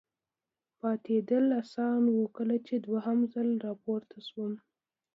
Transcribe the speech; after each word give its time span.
پاتېدل 0.79 1.45
اسانه 1.61 2.11
و، 2.15 2.23
کله 2.37 2.55
چې 2.67 2.75
دوهم 2.85 3.19
ځل 3.33 3.49
را 3.63 3.73
پورته 3.83 4.17
شوم. 4.27 4.53